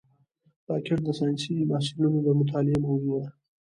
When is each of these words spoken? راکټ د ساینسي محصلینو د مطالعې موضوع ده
راکټ 0.69 0.99
د 1.05 1.09
ساینسي 1.19 1.53
محصلینو 1.69 2.19
د 2.25 2.29
مطالعې 2.39 2.77
موضوع 2.85 3.17
ده 3.23 3.29